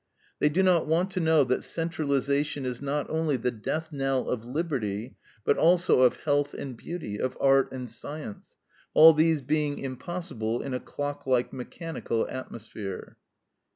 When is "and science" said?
7.71-8.57